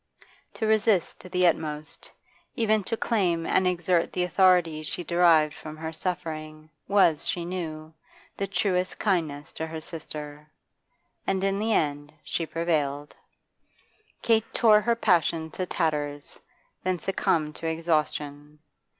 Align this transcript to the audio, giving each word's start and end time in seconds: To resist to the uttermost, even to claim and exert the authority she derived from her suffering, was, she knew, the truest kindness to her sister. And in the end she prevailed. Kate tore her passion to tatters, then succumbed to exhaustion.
To 0.55 0.65
resist 0.65 1.19
to 1.19 1.29
the 1.29 1.45
uttermost, 1.45 2.11
even 2.55 2.83
to 2.85 2.97
claim 2.97 3.45
and 3.45 3.67
exert 3.67 4.11
the 4.11 4.23
authority 4.23 4.81
she 4.81 5.03
derived 5.03 5.53
from 5.53 5.77
her 5.77 5.93
suffering, 5.93 6.71
was, 6.87 7.27
she 7.27 7.45
knew, 7.45 7.93
the 8.35 8.47
truest 8.47 8.97
kindness 8.97 9.53
to 9.53 9.67
her 9.67 9.79
sister. 9.79 10.49
And 11.27 11.43
in 11.43 11.59
the 11.59 11.73
end 11.73 12.13
she 12.23 12.47
prevailed. 12.47 13.15
Kate 14.23 14.51
tore 14.55 14.81
her 14.81 14.95
passion 14.95 15.51
to 15.51 15.67
tatters, 15.67 16.39
then 16.83 16.97
succumbed 16.97 17.55
to 17.57 17.67
exhaustion. 17.67 18.57